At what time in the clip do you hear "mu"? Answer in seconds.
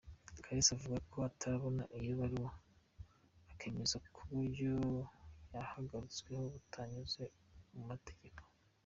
7.73-7.83